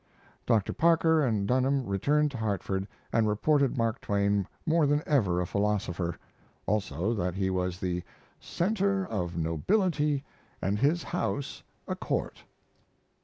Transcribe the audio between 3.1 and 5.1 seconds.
and reported Mark Twain more than